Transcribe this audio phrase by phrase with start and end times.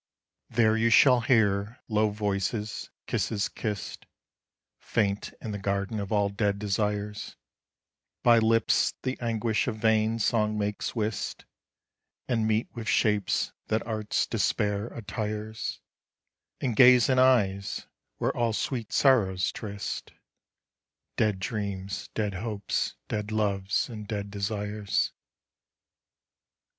[0.49, 4.07] There you shall hear low voices; kisses kissed,
[4.79, 7.35] Faint in the Garden of all Dead Desires,
[8.23, 11.45] By lips the anguish of vain song makes whist;
[12.27, 15.79] And meet with shapes that art's despair attires;
[16.59, 17.85] And gaze in eyes
[18.17, 20.13] where all sweet sorrows tryst
[21.15, 25.13] Dead dreams, dead hopes, dead loves, and dead desires.